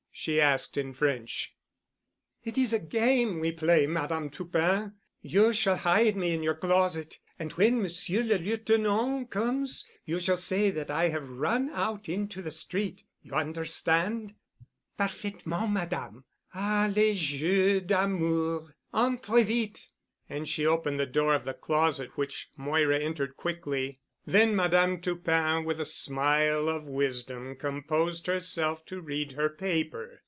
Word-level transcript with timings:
she 0.13 0.41
asked 0.41 0.77
in 0.77 0.93
French. 0.93 1.55
"It 2.43 2.55
is 2.57 2.73
a 2.73 2.79
game 2.79 3.39
we 3.39 3.51
play, 3.53 3.87
Madame 3.87 4.29
Toupin. 4.29 4.93
You 5.21 5.51
shall 5.51 5.77
hide 5.77 6.15
me 6.15 6.33
in 6.33 6.43
your 6.43 6.53
closet. 6.53 7.17
And 7.39 7.53
when 7.53 7.81
Monsieur 7.81 8.21
le 8.21 8.37
Lieutenant 8.37 9.31
comes 9.31 9.87
you 10.05 10.19
shall 10.19 10.37
say 10.37 10.69
that 10.69 10.91
I 10.91 11.09
have 11.09 11.27
run 11.27 11.69
out 11.71 12.07
into 12.09 12.41
the 12.43 12.51
street. 12.51 13.03
You 13.23 13.31
understand?" 13.33 14.35
"Parfaitement, 14.99 15.71
Madame. 15.71 16.25
Ah, 16.53 16.91
les 16.93 17.13
jeux 17.15 17.79
d'amour. 17.79 18.75
Entrez 18.93 19.43
vite." 19.47 19.87
And 20.29 20.47
she 20.47 20.65
opened 20.67 20.99
the 20.99 21.05
door 21.07 21.33
of 21.33 21.45
the 21.45 21.53
closet 21.55 22.11
which 22.15 22.49
Moira 22.55 22.99
entered 22.99 23.37
quickly. 23.37 23.99
Then 24.23 24.55
Madame 24.55 25.01
Toupin 25.01 25.65
with 25.65 25.81
a 25.81 25.85
smile 25.85 26.69
of 26.69 26.83
wisdom 26.85 27.55
composed 27.55 28.27
herself 28.27 28.85
to 28.85 29.01
read 29.01 29.31
her 29.31 29.49
paper. 29.49 30.19